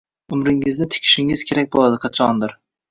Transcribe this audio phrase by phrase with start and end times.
[0.37, 2.61] Umringizni tikishingiz kerak bo‘ladi qachondir.